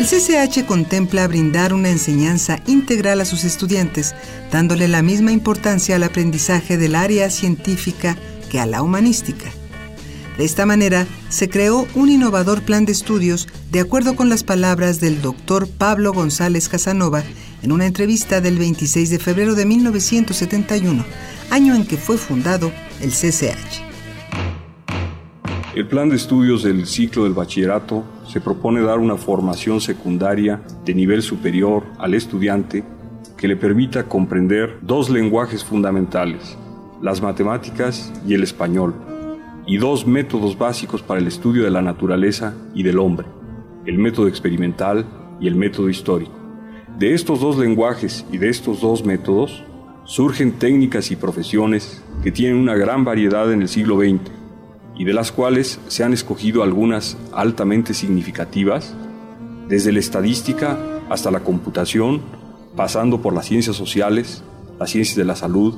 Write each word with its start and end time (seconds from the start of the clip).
El 0.00 0.06
CCH 0.06 0.64
contempla 0.64 1.28
brindar 1.28 1.74
una 1.74 1.90
enseñanza 1.90 2.58
integral 2.66 3.20
a 3.20 3.26
sus 3.26 3.44
estudiantes, 3.44 4.14
dándole 4.50 4.88
la 4.88 5.02
misma 5.02 5.30
importancia 5.30 5.96
al 5.96 6.04
aprendizaje 6.04 6.78
del 6.78 6.94
área 6.94 7.28
científica 7.28 8.16
que 8.48 8.60
a 8.60 8.64
la 8.64 8.80
humanística. 8.80 9.50
De 10.38 10.46
esta 10.46 10.64
manera, 10.64 11.06
se 11.28 11.50
creó 11.50 11.86
un 11.94 12.08
innovador 12.08 12.62
plan 12.62 12.86
de 12.86 12.92
estudios 12.92 13.46
de 13.70 13.80
acuerdo 13.80 14.16
con 14.16 14.30
las 14.30 14.42
palabras 14.42 15.00
del 15.00 15.20
doctor 15.20 15.68
Pablo 15.68 16.14
González 16.14 16.70
Casanova 16.70 17.22
en 17.60 17.70
una 17.70 17.84
entrevista 17.84 18.40
del 18.40 18.58
26 18.58 19.10
de 19.10 19.18
febrero 19.18 19.54
de 19.54 19.66
1971, 19.66 21.04
año 21.50 21.74
en 21.74 21.84
que 21.84 21.98
fue 21.98 22.16
fundado 22.16 22.72
el 23.02 23.10
CCH. 23.10 23.89
El 25.72 25.86
plan 25.86 26.08
de 26.08 26.16
estudios 26.16 26.64
del 26.64 26.84
ciclo 26.84 27.22
del 27.22 27.32
bachillerato 27.32 28.02
se 28.26 28.40
propone 28.40 28.80
dar 28.80 28.98
una 28.98 29.16
formación 29.16 29.80
secundaria 29.80 30.60
de 30.84 30.94
nivel 30.94 31.22
superior 31.22 31.84
al 31.96 32.14
estudiante 32.14 32.82
que 33.36 33.46
le 33.46 33.54
permita 33.54 34.08
comprender 34.08 34.78
dos 34.82 35.08
lenguajes 35.10 35.62
fundamentales, 35.62 36.58
las 37.00 37.22
matemáticas 37.22 38.12
y 38.26 38.34
el 38.34 38.42
español, 38.42 38.96
y 39.64 39.76
dos 39.76 40.08
métodos 40.08 40.58
básicos 40.58 41.02
para 41.02 41.20
el 41.20 41.28
estudio 41.28 41.62
de 41.62 41.70
la 41.70 41.82
naturaleza 41.82 42.52
y 42.74 42.82
del 42.82 42.98
hombre, 42.98 43.28
el 43.86 43.96
método 43.96 44.26
experimental 44.26 45.06
y 45.40 45.46
el 45.46 45.54
método 45.54 45.88
histórico. 45.88 46.32
De 46.98 47.14
estos 47.14 47.38
dos 47.38 47.56
lenguajes 47.56 48.26
y 48.32 48.38
de 48.38 48.48
estos 48.48 48.80
dos 48.80 49.04
métodos 49.04 49.62
surgen 50.02 50.58
técnicas 50.58 51.12
y 51.12 51.16
profesiones 51.16 52.02
que 52.24 52.32
tienen 52.32 52.56
una 52.56 52.74
gran 52.74 53.04
variedad 53.04 53.52
en 53.52 53.62
el 53.62 53.68
siglo 53.68 54.00
XX 54.00 54.39
y 55.00 55.04
de 55.04 55.14
las 55.14 55.32
cuales 55.32 55.80
se 55.88 56.04
han 56.04 56.12
escogido 56.12 56.62
algunas 56.62 57.16
altamente 57.32 57.94
significativas, 57.94 58.94
desde 59.66 59.92
la 59.92 59.98
estadística 59.98 60.78
hasta 61.08 61.30
la 61.30 61.40
computación, 61.40 62.20
pasando 62.76 63.22
por 63.22 63.32
las 63.32 63.46
ciencias 63.46 63.76
sociales, 63.76 64.42
las 64.78 64.90
ciencias 64.90 65.16
de 65.16 65.24
la 65.24 65.36
salud, 65.36 65.74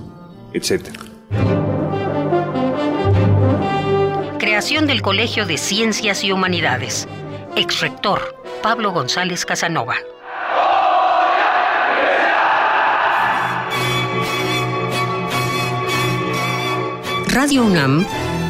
etc. 0.54 0.88
Creación 4.40 4.88
del 4.88 5.02
Colegio 5.02 5.46
de 5.46 5.56
Ciencias 5.56 6.24
y 6.24 6.32
Humanidades. 6.32 7.06
Exrector 7.54 8.36
Pablo 8.60 8.90
González 8.90 9.46
Casanova. 9.46 9.94
Radio 17.28 17.62
UNAM 17.64 18.04